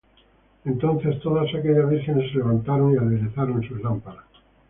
[0.65, 4.25] Entonces todas aquellas vírgenes se levantaron, y aderezaron sus lámparas.